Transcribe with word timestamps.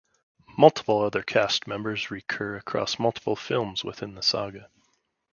Multiple 0.57 1.03
other 1.03 1.21
cast 1.21 1.67
members 1.67 2.09
recur 2.09 2.55
across 2.55 2.97
multiple 2.97 3.35
films 3.35 3.83
within 3.83 4.15
the 4.15 4.23
saga. 4.23 4.67